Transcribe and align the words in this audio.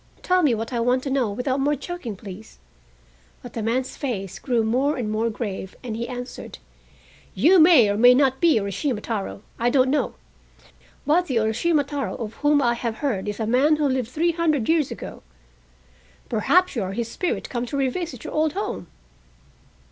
Tell 0.23 0.41
me 0.41 0.55
what 0.55 0.73
I 0.73 0.79
want 0.79 1.03
to 1.03 1.11
know 1.11 1.29
without 1.29 1.59
more 1.59 1.75
joking, 1.75 2.15
please." 2.15 2.57
But 3.43 3.53
the 3.53 3.61
man's 3.61 3.95
face 3.95 4.39
grew 4.39 4.63
more 4.63 4.97
and 4.97 5.11
more 5.11 5.29
grave, 5.29 5.75
and 5.83 5.95
he 5.95 6.07
answered: 6.09 6.57
"You 7.35 7.59
may 7.59 7.87
or 7.87 7.95
may 7.97 8.15
not 8.15 8.41
be 8.41 8.57
Urashima 8.59 8.99
Taro, 9.01 9.43
I 9.59 9.69
don't 9.69 9.91
know. 9.91 10.15
But 11.05 11.27
the 11.27 11.35
Urashima 11.37 11.83
Taro 11.85 12.15
of 12.15 12.33
whom 12.37 12.63
I 12.63 12.73
have 12.73 12.95
heard 13.05 13.29
is 13.29 13.39
a 13.39 13.45
man 13.45 13.75
who 13.75 13.85
lived 13.87 14.09
three 14.09 14.31
hundred 14.31 14.67
years 14.67 14.89
ago. 14.89 15.21
Perhaps 16.29 16.75
you 16.75 16.81
are 16.81 16.93
his 16.93 17.07
spirit 17.07 17.47
come 17.51 17.67
to 17.67 17.77
revisit 17.77 18.23
your 18.23 18.33
old 18.33 18.53
home?" 18.53 18.87